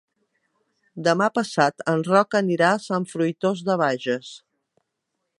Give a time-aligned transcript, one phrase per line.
[1.07, 4.31] Demà passat en Roc anirà a Sant Fruitós de Bages.